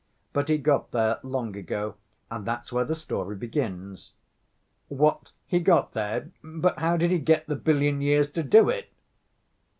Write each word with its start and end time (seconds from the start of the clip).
But 0.33 0.49
he 0.49 0.57
got 0.57 0.89
there 0.89 1.19
long 1.21 1.55
ago, 1.55 1.93
and 2.31 2.43
that's 2.43 2.73
where 2.73 2.83
the 2.83 2.95
story 2.95 3.35
begins." 3.35 4.13
"What, 4.87 5.31
he 5.45 5.59
got 5.59 5.91
there? 5.93 6.31
But 6.43 6.79
how 6.79 6.97
did 6.97 7.11
he 7.11 7.19
get 7.19 7.45
the 7.45 7.55
billion 7.55 8.01
years 8.01 8.27
to 8.31 8.41
do 8.41 8.67
it?" 8.69 8.89